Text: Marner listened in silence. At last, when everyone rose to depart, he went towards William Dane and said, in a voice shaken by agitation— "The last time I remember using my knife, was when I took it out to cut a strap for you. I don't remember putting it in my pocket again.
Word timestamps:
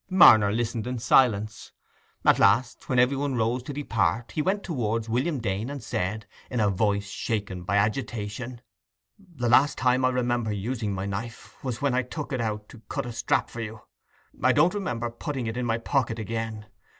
Marner 0.09 0.51
listened 0.51 0.87
in 0.87 0.97
silence. 0.97 1.73
At 2.25 2.39
last, 2.39 2.89
when 2.89 2.97
everyone 2.97 3.35
rose 3.35 3.61
to 3.61 3.71
depart, 3.71 4.31
he 4.31 4.41
went 4.41 4.63
towards 4.63 5.07
William 5.07 5.39
Dane 5.39 5.69
and 5.69 5.83
said, 5.83 6.25
in 6.49 6.59
a 6.59 6.71
voice 6.71 7.07
shaken 7.11 7.61
by 7.61 7.75
agitation— 7.77 8.61
"The 9.19 9.47
last 9.47 9.77
time 9.77 10.03
I 10.03 10.09
remember 10.09 10.51
using 10.51 10.91
my 10.95 11.05
knife, 11.05 11.63
was 11.63 11.83
when 11.83 11.93
I 11.93 12.01
took 12.01 12.33
it 12.33 12.41
out 12.41 12.67
to 12.69 12.81
cut 12.89 13.05
a 13.05 13.13
strap 13.13 13.47
for 13.51 13.61
you. 13.61 13.81
I 14.43 14.51
don't 14.53 14.73
remember 14.73 15.11
putting 15.11 15.45
it 15.45 15.55
in 15.55 15.67
my 15.67 15.77
pocket 15.77 16.17
again. 16.17 16.65